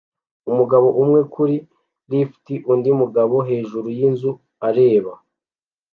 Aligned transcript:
Umugabo 0.49 0.87
umwe 1.01 1.21
kuri 1.33 1.55
lift 2.11 2.45
undi 2.71 2.89
mugabo 3.01 3.35
hejuru 3.49 3.87
yinzu 3.97 4.31
areba 4.67 5.13